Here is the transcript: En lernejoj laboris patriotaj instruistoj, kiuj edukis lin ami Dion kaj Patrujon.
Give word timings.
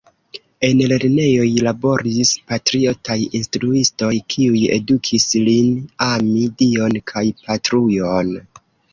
En 0.67 0.79
lernejoj 0.91 1.43
laboris 1.65 2.29
patriotaj 2.51 3.17
instruistoj, 3.39 4.09
kiuj 4.35 4.61
edukis 4.77 5.27
lin 5.49 5.69
ami 6.07 6.47
Dion 6.63 6.97
kaj 7.13 7.23
Patrujon. 7.43 8.33